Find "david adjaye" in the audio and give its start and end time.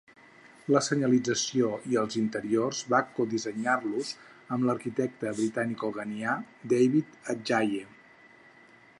6.73-7.83